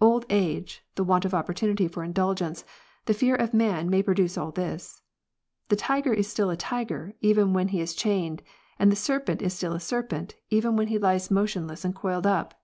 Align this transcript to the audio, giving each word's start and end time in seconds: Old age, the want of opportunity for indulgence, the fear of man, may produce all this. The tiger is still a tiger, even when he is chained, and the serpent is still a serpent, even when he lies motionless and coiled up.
Old 0.00 0.24
age, 0.30 0.84
the 0.94 1.02
want 1.02 1.24
of 1.24 1.34
opportunity 1.34 1.88
for 1.88 2.04
indulgence, 2.04 2.62
the 3.06 3.12
fear 3.12 3.34
of 3.34 3.52
man, 3.52 3.90
may 3.90 4.00
produce 4.00 4.38
all 4.38 4.52
this. 4.52 5.02
The 5.70 5.74
tiger 5.74 6.12
is 6.14 6.28
still 6.28 6.50
a 6.50 6.56
tiger, 6.56 7.14
even 7.20 7.52
when 7.52 7.66
he 7.66 7.80
is 7.80 7.92
chained, 7.94 8.44
and 8.78 8.92
the 8.92 8.94
serpent 8.94 9.42
is 9.42 9.54
still 9.54 9.72
a 9.72 9.80
serpent, 9.80 10.36
even 10.50 10.76
when 10.76 10.86
he 10.86 11.00
lies 11.00 11.32
motionless 11.32 11.84
and 11.84 11.96
coiled 11.96 12.28
up. 12.28 12.54